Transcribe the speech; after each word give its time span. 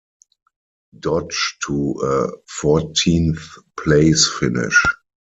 Dodge 0.99 1.57
to 1.67 1.91
a 2.03 2.31
fourteenth-place 2.47 4.27
finish. 4.29 4.83